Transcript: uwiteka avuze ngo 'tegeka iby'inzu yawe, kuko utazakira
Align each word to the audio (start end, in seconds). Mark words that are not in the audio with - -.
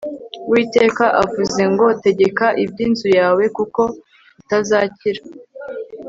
uwiteka 0.47 1.05
avuze 1.23 1.61
ngo 1.71 1.85
'tegeka 2.01 2.47
iby'inzu 2.63 3.07
yawe, 3.17 3.43
kuko 3.57 3.81
utazakira 4.41 5.21